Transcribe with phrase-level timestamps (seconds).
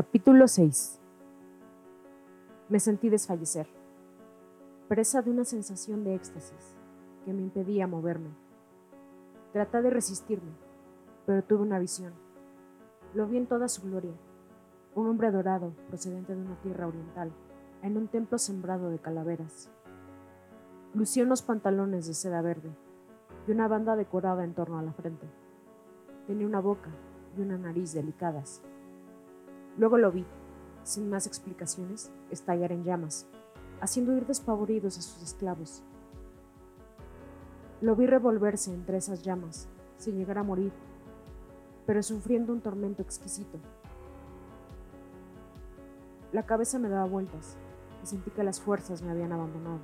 [0.00, 0.98] Capítulo 6
[2.70, 3.66] Me sentí desfallecer,
[4.88, 6.74] presa de una sensación de éxtasis
[7.26, 8.30] que me impedía moverme.
[9.52, 10.52] Traté de resistirme,
[11.26, 12.14] pero tuve una visión.
[13.12, 14.14] Lo vi en toda su gloria,
[14.94, 17.30] un hombre dorado procedente de una tierra oriental,
[17.82, 19.70] en un templo sembrado de calaveras.
[20.94, 22.70] Lucía unos pantalones de seda verde
[23.46, 25.26] y una banda decorada en torno a la frente.
[26.26, 26.88] Tenía una boca
[27.36, 28.62] y una nariz delicadas.
[29.76, 30.24] Luego lo vi,
[30.82, 33.26] sin más explicaciones, estallar en llamas,
[33.80, 35.82] haciendo ir despavoridos a sus esclavos.
[37.80, 40.72] Lo vi revolverse entre esas llamas, sin llegar a morir,
[41.86, 43.58] pero sufriendo un tormento exquisito.
[46.32, 47.56] La cabeza me daba vueltas
[48.02, 49.80] y sentí que las fuerzas me habían abandonado.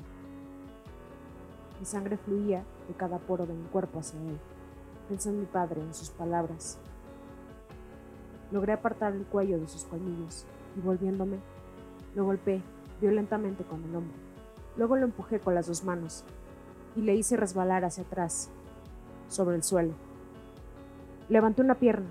[1.78, 4.38] Mi sangre fluía de cada poro de mi cuerpo hacia él.
[5.08, 6.78] Pensé en mi padre, en sus palabras.
[8.50, 11.38] Logré apartar el cuello de sus colmillos y volviéndome,
[12.14, 12.62] lo golpeé
[13.00, 14.16] violentamente con el hombro.
[14.76, 16.24] Luego lo empujé con las dos manos
[16.94, 18.50] y le hice resbalar hacia atrás,
[19.28, 19.94] sobre el suelo.
[21.28, 22.08] Levanté una pierna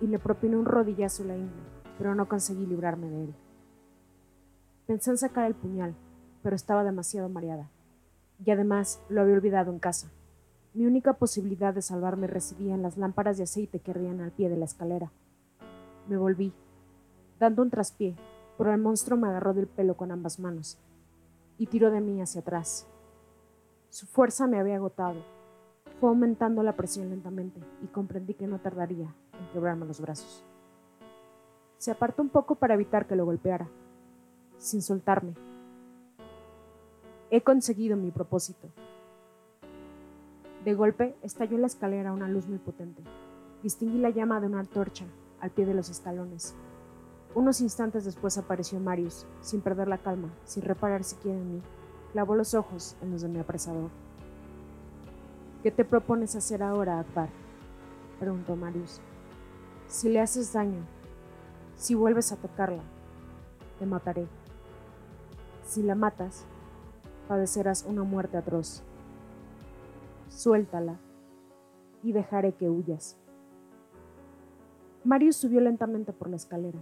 [0.00, 1.62] y le propiné un rodillazo a la ingle,
[1.98, 3.34] pero no conseguí librarme de él.
[4.86, 5.94] Pensé en sacar el puñal,
[6.42, 7.68] pero estaba demasiado mareada
[8.44, 10.10] y además lo había olvidado en casa.
[10.72, 14.48] Mi única posibilidad de salvarme residía en las lámparas de aceite que ardían al pie
[14.48, 15.10] de la escalera.
[16.08, 16.52] Me volví,
[17.38, 18.16] dando un traspié,
[18.58, 20.78] pero el monstruo me agarró del pelo con ambas manos
[21.58, 22.86] y tiró de mí hacia atrás.
[23.88, 25.22] Su fuerza me había agotado.
[26.00, 30.44] Fue aumentando la presión lentamente y comprendí que no tardaría en quebrarme los brazos.
[31.78, 33.68] Se apartó un poco para evitar que lo golpeara,
[34.58, 35.34] sin soltarme,
[37.32, 38.68] He conseguido mi propósito.
[40.64, 43.04] De golpe estalló en la escalera una luz muy potente.
[43.62, 45.04] Distinguí la llama de una antorcha
[45.40, 46.54] al pie de los escalones.
[47.34, 51.62] Unos instantes después apareció Marius, sin perder la calma, sin reparar siquiera en mí.
[52.12, 53.90] Clavó los ojos en los de mi apresador.
[55.62, 57.28] ¿Qué te propones hacer ahora, Akbar?
[58.18, 59.00] preguntó Marius.
[59.86, 60.84] Si le haces daño,
[61.76, 62.82] si vuelves a tocarla,
[63.78, 64.26] te mataré.
[65.64, 66.44] Si la matas,
[67.28, 68.82] padecerás una muerte atroz.
[70.28, 70.98] Suéltala
[72.02, 73.16] y dejaré que huyas.
[75.04, 76.78] Marius subió lentamente por la escalera,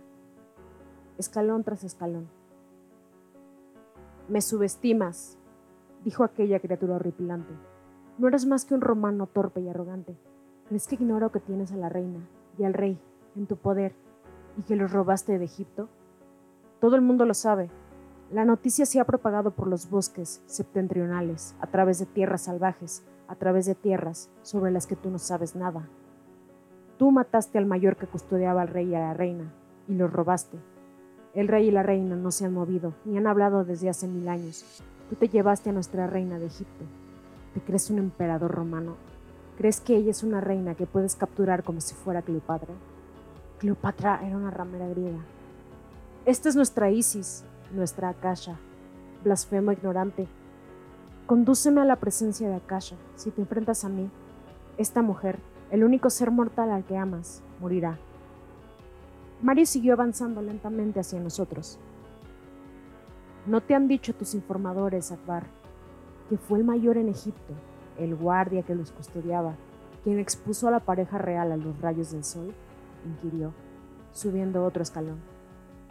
[1.18, 2.28] escalón tras escalón.
[4.28, 5.38] Me subestimas,
[6.04, 7.52] dijo aquella criatura horripilante.
[8.18, 10.16] No eres más que un romano torpe y arrogante.
[10.68, 13.00] ¿Crees que ignoro que tienes a la reina y al rey
[13.36, 13.94] en tu poder
[14.56, 15.88] y que los robaste de Egipto?
[16.80, 17.70] Todo el mundo lo sabe,
[18.30, 23.36] la noticia se ha propagado por los bosques septentrionales, a través de tierras salvajes, a
[23.36, 25.88] través de tierras sobre las que tú no sabes nada.
[26.98, 29.52] Tú mataste al mayor que custodiaba al rey y a la reina,
[29.86, 30.58] y los robaste.
[31.32, 34.28] El rey y la reina no se han movido, ni han hablado desde hace mil
[34.28, 34.82] años.
[35.08, 36.84] Tú te llevaste a nuestra reina de Egipto.
[37.54, 38.96] ¿Te crees un emperador romano?
[39.56, 42.74] ¿Crees que ella es una reina que puedes capturar como si fuera Cleopatra?
[43.58, 45.20] Cleopatra era una ramera griega.
[46.26, 48.56] Esta es nuestra Isis, nuestra Akasha,
[49.22, 50.26] blasfemo ignorante.
[51.26, 52.96] Condúceme a la presencia de Akasha.
[53.14, 54.10] Si te enfrentas a mí,
[54.78, 55.38] esta mujer,
[55.70, 57.98] el único ser mortal al que amas, morirá.
[59.42, 61.78] Mario siguió avanzando lentamente hacia nosotros.
[63.46, 65.46] ¿No te han dicho tus informadores, Akbar,
[66.28, 67.54] que fue el mayor en Egipto,
[67.98, 69.54] el guardia que los custodiaba,
[70.04, 72.54] quien expuso a la pareja real a los rayos del sol?
[73.06, 73.52] inquirió,
[74.12, 75.20] subiendo otro escalón.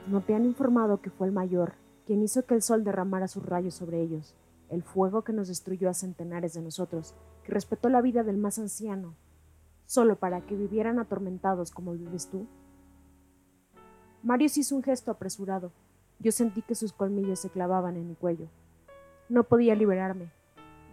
[0.07, 1.73] ¿No te han informado que fue el mayor
[2.07, 4.33] quien hizo que el sol derramara sus rayos sobre ellos,
[4.69, 7.13] el fuego que nos destruyó a centenares de nosotros,
[7.43, 9.13] que respetó la vida del más anciano,
[9.87, 12.45] solo para que vivieran atormentados como vives tú?
[14.21, 15.71] Marius hizo un gesto apresurado.
[16.19, 18.47] Yo sentí que sus colmillos se clavaban en mi cuello.
[19.29, 20.31] No podía liberarme.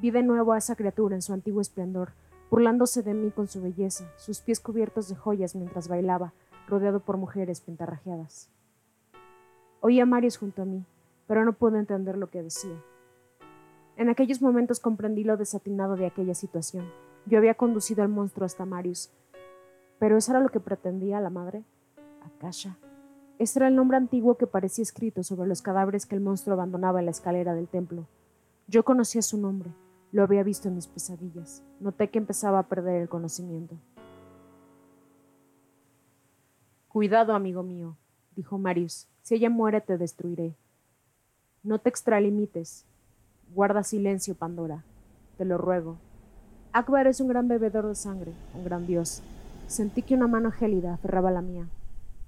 [0.00, 2.12] Vi de nuevo a esa criatura en su antiguo esplendor,
[2.50, 6.32] burlándose de mí con su belleza, sus pies cubiertos de joyas mientras bailaba,
[6.68, 8.50] rodeado por mujeres pintarrajeadas.
[9.80, 10.84] Oí a Marius junto a mí,
[11.26, 12.80] pero no pude entender lo que decía.
[13.96, 16.84] En aquellos momentos comprendí lo desatinado de aquella situación.
[17.26, 19.10] Yo había conducido al monstruo hasta Marius.
[19.98, 21.64] ¿Pero eso era lo que pretendía la madre?
[22.22, 22.76] Akasha.
[23.38, 27.00] Ese era el nombre antiguo que parecía escrito sobre los cadáveres que el monstruo abandonaba
[27.00, 28.06] en la escalera del templo.
[28.68, 29.70] Yo conocía su nombre,
[30.12, 31.62] lo había visto en mis pesadillas.
[31.80, 33.76] Noté que empezaba a perder el conocimiento.
[36.88, 37.96] Cuidado, amigo mío,
[38.36, 39.08] dijo Marius.
[39.22, 40.54] Si ella muere, te destruiré.
[41.64, 42.86] No te extralimites.
[43.52, 44.84] Guarda silencio, Pandora.
[45.36, 45.98] Te lo ruego.
[46.76, 49.22] Akbar es un gran bebedor de sangre, un gran dios.
[49.68, 51.68] Sentí que una mano gélida aferraba la mía.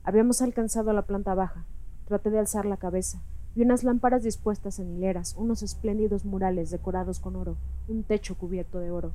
[0.05, 1.65] Habíamos alcanzado la planta baja.
[2.07, 3.21] Traté de alzar la cabeza.
[3.57, 7.57] Vi unas lámparas dispuestas en hileras, unos espléndidos murales decorados con oro,
[7.89, 9.15] un techo cubierto de oro.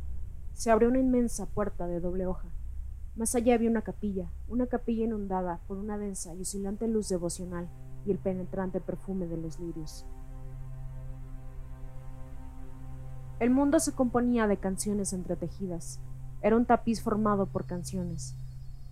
[0.51, 2.49] Se abrió una inmensa puerta de doble hoja.
[3.15, 7.69] Más allá había una capilla, una capilla inundada por una densa y oscilante luz devocional
[8.05, 10.05] y el penetrante perfume de los lirios.
[13.41, 15.99] El mundo se componía de canciones entretejidas.
[16.43, 18.35] Era un tapiz formado por canciones.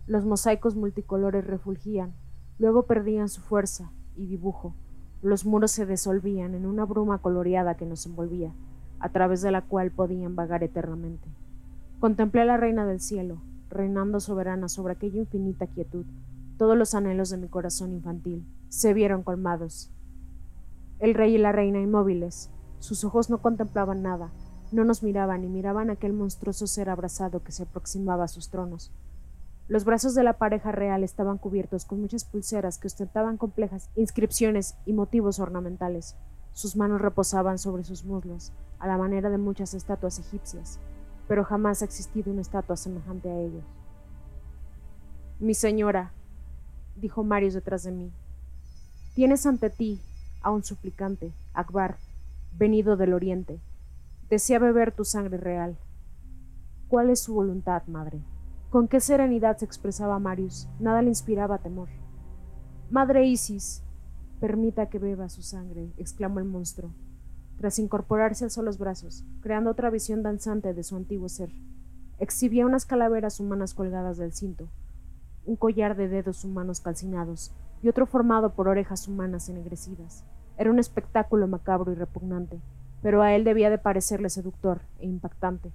[0.07, 2.15] Los mosaicos multicolores refulgían,
[2.57, 4.73] luego perdían su fuerza y dibujo.
[5.21, 8.51] Los muros se disolvían en una bruma coloreada que nos envolvía,
[8.99, 11.29] a través de la cual podían vagar eternamente.
[11.99, 16.07] Contemplé a la reina del cielo, reinando soberana sobre aquella infinita quietud.
[16.57, 19.91] Todos los anhelos de mi corazón infantil se vieron colmados.
[20.97, 22.49] El rey y la reina inmóviles,
[22.79, 24.31] sus ojos no contemplaban nada,
[24.71, 28.91] no nos miraban y miraban aquel monstruoso ser abrazado que se aproximaba a sus tronos.
[29.67, 34.75] Los brazos de la pareja real estaban cubiertos con muchas pulseras que ostentaban complejas inscripciones
[34.85, 36.15] y motivos ornamentales.
[36.53, 40.79] Sus manos reposaban sobre sus muslos, a la manera de muchas estatuas egipcias,
[41.27, 43.63] pero jamás ha existido una estatua semejante a ellos.
[45.39, 46.13] Mi señora,
[46.95, 48.11] dijo Marius detrás de mí,
[49.13, 50.01] tienes ante ti
[50.41, 51.97] a un suplicante, Akbar,
[52.51, 53.61] venido del oriente.
[54.29, 55.77] Desea beber tu sangre real.
[56.87, 58.21] ¿Cuál es su voluntad, madre?
[58.69, 60.67] Con qué serenidad se expresaba Marius.
[60.79, 61.89] Nada le inspiraba temor.
[62.89, 63.83] Madre Isis,
[64.39, 66.91] permita que beba su sangre, exclamó el monstruo,
[67.57, 71.51] tras incorporarse alzó los brazos, creando otra visión danzante de su antiguo ser.
[72.17, 74.69] Exhibía unas calaveras humanas colgadas del cinto,
[75.45, 77.51] un collar de dedos humanos calcinados
[77.81, 80.23] y otro formado por orejas humanas ennegrecidas.
[80.59, 82.59] Era un espectáculo macabro y repugnante,
[83.01, 85.71] pero a él debía de parecerle seductor e impactante.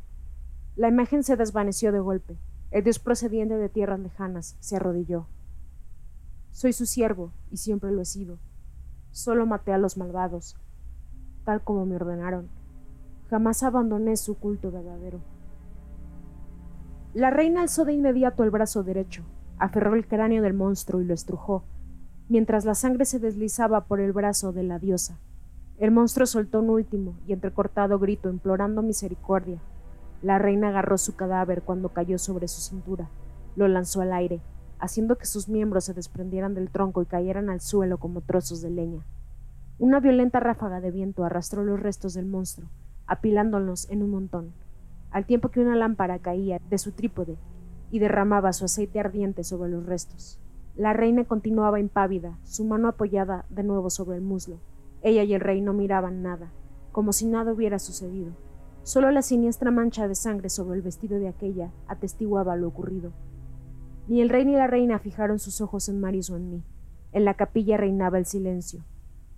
[0.77, 2.37] La imagen se desvaneció de golpe.
[2.71, 5.27] El dios procediente de tierras lejanas se arrodilló.
[6.51, 8.39] Soy su siervo, y siempre lo he sido.
[9.11, 10.55] Solo maté a los malvados,
[11.47, 12.51] tal como me ordenaron.
[13.31, 15.21] Jamás abandoné su culto verdadero.
[17.15, 19.23] La reina alzó de inmediato el brazo derecho,
[19.57, 21.65] aferró el cráneo del monstruo y lo estrujó,
[22.29, 25.19] mientras la sangre se deslizaba por el brazo de la diosa.
[25.79, 29.59] El monstruo soltó un último y entrecortado grito implorando misericordia.
[30.23, 33.11] La reina agarró su cadáver cuando cayó sobre su cintura,
[33.57, 34.41] lo lanzó al aire,
[34.79, 38.71] haciendo que sus miembros se desprendieran del tronco y cayeran al suelo como trozos de
[38.71, 39.05] leña.
[39.79, 42.69] Una violenta ráfaga de viento arrastró los restos del monstruo,
[43.07, 44.53] apilándolos en un montón,
[45.11, 47.37] al tiempo que una lámpara caía de su trípode
[47.91, 50.39] y derramaba su aceite ardiente sobre los restos.
[50.77, 54.59] La reina continuaba impávida, su mano apoyada de nuevo sobre el muslo.
[55.03, 56.51] Ella y el rey no miraban nada,
[56.91, 58.33] como si nada hubiera sucedido.
[58.83, 63.13] Solo la siniestra mancha de sangre sobre el vestido de aquella atestiguaba lo ocurrido.
[64.09, 66.65] Ni el rey ni la reina fijaron sus ojos en Maris o en mí.
[67.13, 68.85] En la capilla reinaba el silencio,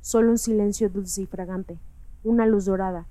[0.00, 1.78] solo un silencio dulce y fragante,
[2.24, 3.06] una luz dorada.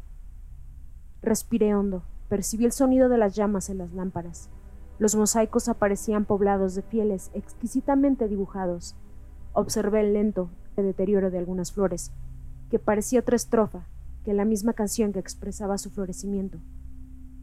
[1.21, 4.49] Respiré hondo, percibí el sonido de las llamas en las lámparas.
[4.97, 8.95] Los mosaicos aparecían poblados de fieles exquisitamente dibujados.
[9.53, 12.11] Observé el lento deterioro de algunas flores,
[12.69, 13.87] que parecía otra estrofa
[14.23, 16.59] que la misma canción que expresaba su florecimiento.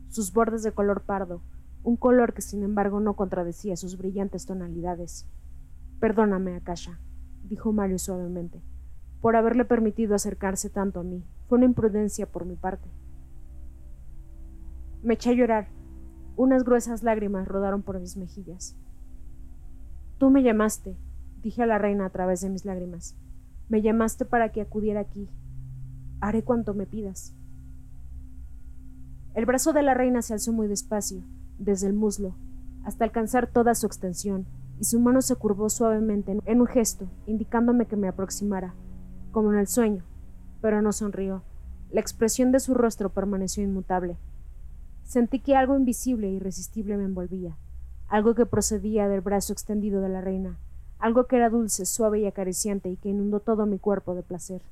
[0.08, 1.42] Sus bordes de color pardo,
[1.84, 5.28] un color que sin embargo no contradecía sus brillantes tonalidades.
[6.00, 6.98] Perdóname, Akasha,
[7.44, 8.62] dijo Mario suavemente,
[9.20, 11.24] por haberle permitido acercarse tanto a mí.
[11.48, 12.88] Fue una imprudencia por mi parte.
[15.02, 15.68] Me eché a llorar
[16.36, 18.76] unas gruesas lágrimas rodaron por mis mejillas.
[20.18, 20.96] Tú me llamaste,
[21.42, 23.16] dije a la reina a través de mis lágrimas.
[23.68, 25.28] Me llamaste para que acudiera aquí.
[26.20, 27.34] Haré cuanto me pidas.
[29.34, 31.22] El brazo de la reina se alzó muy despacio,
[31.58, 32.34] desde el muslo,
[32.84, 34.46] hasta alcanzar toda su extensión,
[34.78, 38.74] y su mano se curvó suavemente en un gesto, indicándome que me aproximara,
[39.30, 40.04] como en el sueño,
[40.60, 41.42] pero no sonrió.
[41.90, 44.18] La expresión de su rostro permaneció inmutable.
[45.04, 47.56] Sentí que algo invisible e irresistible me envolvía,
[48.08, 50.58] algo que procedía del brazo extendido de la reina,
[50.98, 54.62] algo que era dulce, suave y acariciante y que inundó todo mi cuerpo de placer.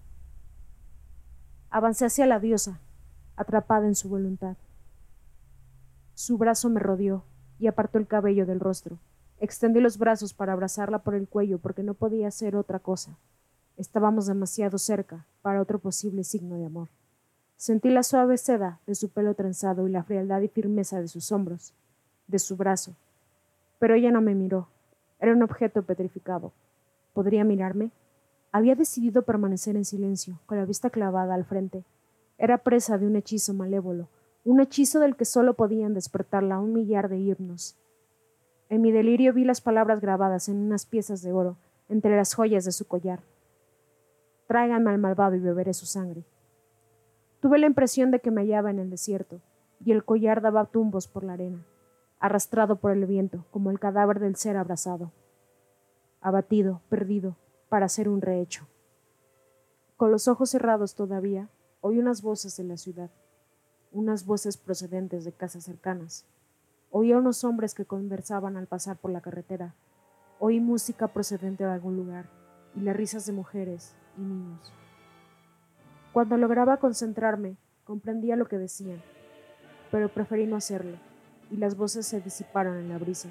[1.71, 2.81] Avancé hacia la diosa,
[3.37, 4.57] atrapada en su voluntad.
[6.15, 7.25] Su brazo me rodeó
[7.59, 8.99] y apartó el cabello del rostro.
[9.39, 13.19] Extendí los brazos para abrazarla por el cuello porque no podía hacer otra cosa.
[13.77, 16.91] Estábamos demasiado cerca para otro posible signo de amor.
[17.61, 21.31] Sentí la suave seda de su pelo trenzado y la frialdad y firmeza de sus
[21.31, 21.75] hombros,
[22.27, 22.97] de su brazo.
[23.79, 24.69] Pero ella no me miró.
[25.19, 26.55] Era un objeto petrificado.
[27.13, 27.91] ¿Podría mirarme?
[28.51, 31.85] Había decidido permanecer en silencio, con la vista clavada al frente.
[32.39, 34.09] Era presa de un hechizo malévolo,
[34.43, 37.77] un hechizo del que solo podían despertarla un millar de himnos.
[38.71, 41.59] En mi delirio vi las palabras grabadas en unas piezas de oro
[41.91, 43.21] entre las joyas de su collar.
[44.47, 46.25] Tráiganme al malvado y beberé su sangre.
[47.41, 49.41] Tuve la impresión de que me hallaba en el desierto,
[49.83, 51.65] y el collar daba tumbos por la arena,
[52.19, 55.13] arrastrado por el viento, como el cadáver del ser abrazado.
[56.21, 57.37] Abatido, perdido,
[57.71, 58.67] para ser un rehecho.
[59.97, 61.49] Con los ojos cerrados todavía,
[61.81, 63.11] oí unas voces en la ciudad,
[63.91, 66.27] unas voces procedentes de casas cercanas.
[66.91, 69.75] Oí a unos hombres que conversaban al pasar por la carretera.
[70.39, 72.29] Oí música procedente de algún lugar
[72.75, 74.73] y las risas de mujeres y niños.
[76.13, 79.01] Cuando lograba concentrarme, comprendía lo que decían,
[79.93, 80.97] pero preferí no hacerlo,
[81.53, 83.29] y las voces se disiparon en la brisa.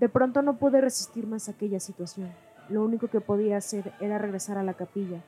[0.00, 2.32] De pronto no pude resistir más aquella situación.
[2.70, 5.22] Lo único que podía hacer era regresar a la capilla,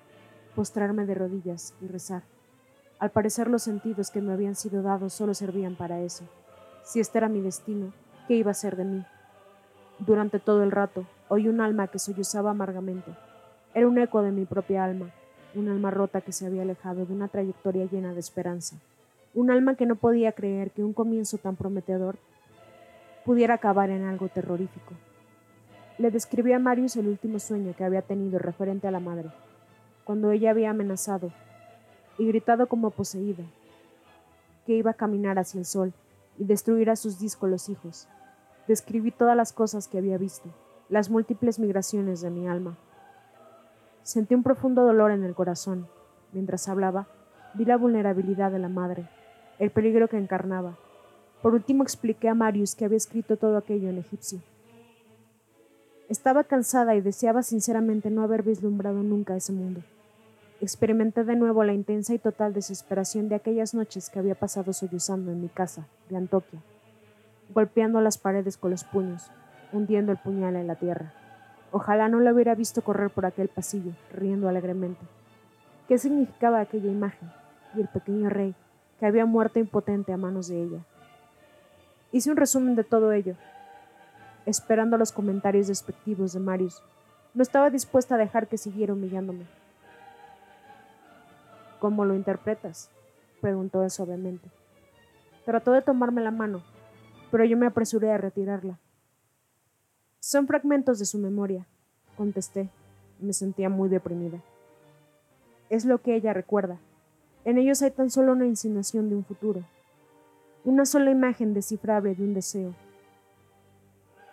[0.54, 2.22] postrarme de rodillas y rezar.
[2.98, 6.24] Al parecer los sentidos que me habían sido dados solo servían para eso.
[6.84, 7.92] Si este era mi destino,
[8.26, 9.04] ¿qué iba a ser de mí?
[9.98, 13.14] Durante todo el rato oí un alma que sollozaba amargamente.
[13.74, 15.10] Era un eco de mi propia alma,
[15.54, 18.76] un alma rota que se había alejado de una trayectoria llena de esperanza,
[19.34, 22.16] un alma que no podía creer que un comienzo tan prometedor
[23.24, 24.94] pudiera acabar en algo terrorífico.
[25.98, 29.30] Le describí a Marius el último sueño que había tenido referente a la madre,
[30.04, 31.32] cuando ella había amenazado
[32.18, 33.44] y gritado como poseída,
[34.66, 35.92] que iba a caminar hacia el sol
[36.38, 38.08] y destruir a sus díscolos hijos.
[38.66, 40.48] Describí todas las cosas que había visto,
[40.88, 42.76] las múltiples migraciones de mi alma.
[44.04, 45.88] Sentí un profundo dolor en el corazón.
[46.32, 47.08] Mientras hablaba,
[47.54, 49.08] vi la vulnerabilidad de la madre,
[49.58, 50.76] el peligro que encarnaba.
[51.40, 54.40] Por último expliqué a Marius que había escrito todo aquello en egipcio.
[56.10, 59.80] Estaba cansada y deseaba sinceramente no haber vislumbrado nunca ese mundo.
[60.60, 65.32] Experimenté de nuevo la intensa y total desesperación de aquellas noches que había pasado sollozando
[65.32, 66.60] en mi casa, de Antoquia,
[67.54, 69.30] golpeando las paredes con los puños,
[69.72, 71.23] hundiendo el puñal en la tierra.
[71.76, 75.04] Ojalá no lo hubiera visto correr por aquel pasillo, riendo alegremente.
[75.88, 77.32] ¿Qué significaba aquella imagen?
[77.74, 78.54] Y el pequeño rey,
[79.00, 80.78] que había muerto impotente a manos de ella.
[82.12, 83.34] Hice un resumen de todo ello,
[84.46, 86.80] esperando los comentarios despectivos de Marius.
[87.34, 89.44] No estaba dispuesta a dejar que siguiera humillándome.
[91.80, 92.88] ¿Cómo lo interpretas?
[93.40, 94.48] preguntó suavemente.
[95.44, 96.62] Trató de tomarme la mano,
[97.32, 98.78] pero yo me apresuré a retirarla.
[100.26, 101.66] Son fragmentos de su memoria,
[102.16, 102.70] contesté.
[103.20, 104.42] Me sentía muy deprimida.
[105.68, 106.80] Es lo que ella recuerda.
[107.44, 109.64] En ellos hay tan solo una insinuación de un futuro,
[110.64, 112.74] una sola imagen descifrable de un deseo.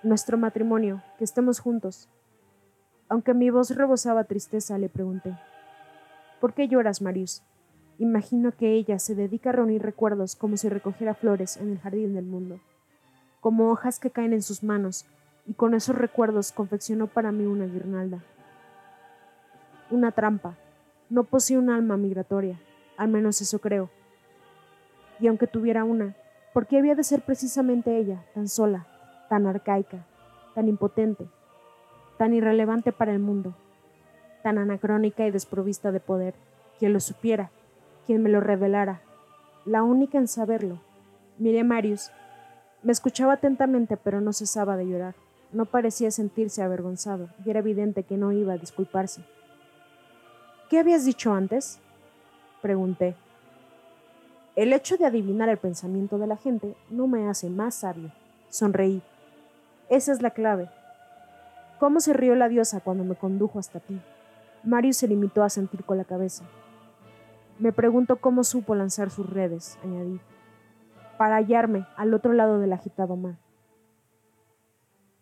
[0.02, 2.08] Nuestro matrimonio, que estemos juntos.
[3.10, 5.38] Aunque mi voz rebosaba tristeza, le pregunté.
[6.40, 7.44] ¿Por qué lloras, Marius?
[7.98, 12.14] Imagino que ella se dedica a reunir recuerdos como si recogiera flores en el jardín
[12.14, 12.62] del mundo,
[13.42, 15.06] como hojas que caen en sus manos,
[15.46, 18.24] y con esos recuerdos confeccionó para mí una guirnalda.
[19.90, 20.56] Una trampa.
[21.10, 22.60] No posee un alma migratoria,
[22.98, 23.90] al menos eso creo.
[25.20, 26.16] Y aunque tuviera una,
[26.54, 28.88] ¿por qué había de ser precisamente ella, tan sola,
[29.30, 30.06] tan arcaica,
[30.56, 31.28] tan impotente,
[32.18, 33.54] tan irrelevante para el mundo?
[34.42, 36.34] tan anacrónica y desprovista de poder,
[36.80, 37.52] quien lo supiera,
[38.06, 39.02] quien me lo revelara,
[39.66, 40.80] la única en saberlo.
[41.38, 42.12] Miré a Marius.
[42.84, 45.16] Me escuchaba atentamente, pero no cesaba de llorar.
[45.52, 49.24] No parecía sentirse avergonzado, y era evidente que no iba a disculparse.
[50.70, 51.80] ¿Qué habías dicho antes?
[52.62, 53.16] pregunté.
[54.56, 58.12] El hecho de adivinar el pensamiento de la gente no me hace más sabio.
[58.50, 59.02] Sonreí.
[59.90, 60.70] Esa es la clave.
[61.80, 64.00] ¿Cómo se rió la diosa cuando me condujo hasta ti?
[64.64, 66.44] Mario se limitó a sentir con la cabeza.
[67.60, 70.20] Me pregunto cómo supo lanzar sus redes, añadí,
[71.18, 73.36] para hallarme al otro lado del agitado mar.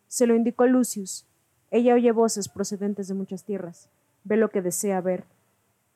[0.09, 1.27] Se lo indicó Lucius.
[1.69, 3.89] Ella oye voces procedentes de muchas tierras.
[4.23, 5.25] Ve lo que desea ver.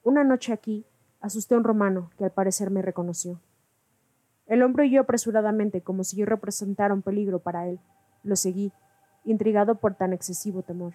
[0.04, 0.86] Una noche aquí,
[1.20, 3.42] asusté a un romano que al parecer me reconoció.
[4.46, 7.80] El hombre huyó apresuradamente como si yo representara un peligro para él.
[8.22, 8.72] Lo seguí,
[9.26, 10.94] intrigado por tan excesivo temor.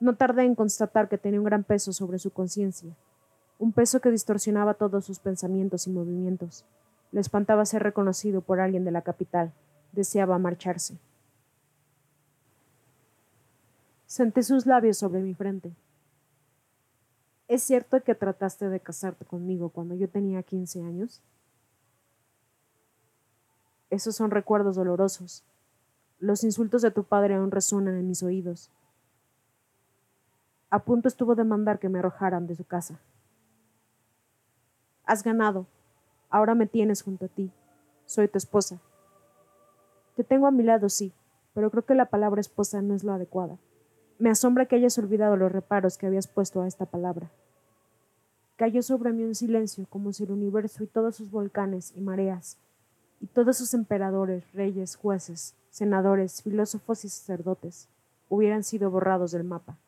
[0.00, 2.96] No tardé en constatar que tenía un gran peso sobre su conciencia,
[3.60, 6.64] un peso que distorsionaba todos sus pensamientos y movimientos.
[7.12, 9.52] Le espantaba ser reconocido por alguien de la capital.
[9.92, 10.98] Deseaba marcharse.
[14.10, 15.72] Senté sus labios sobre mi frente.
[17.46, 21.22] ¿Es cierto que trataste de casarte conmigo cuando yo tenía quince años?
[23.88, 25.44] Esos son recuerdos dolorosos.
[26.18, 28.72] Los insultos de tu padre aún resuenan en mis oídos.
[30.70, 32.98] A punto estuvo de mandar que me arrojaran de su casa.
[35.04, 35.68] Has ganado.
[36.30, 37.52] Ahora me tienes junto a ti.
[38.06, 38.80] Soy tu esposa.
[40.16, 41.12] Te tengo a mi lado, sí,
[41.54, 43.56] pero creo que la palabra esposa no es la adecuada.
[44.20, 47.30] Me asombra que hayas olvidado los reparos que habías puesto a esta palabra.
[48.56, 52.58] Cayó sobre mí un silencio, como si el universo y todos sus volcanes y mareas,
[53.18, 57.88] y todos sus emperadores, reyes, jueces, senadores, filósofos y sacerdotes
[58.28, 59.78] hubieran sido borrados del mapa.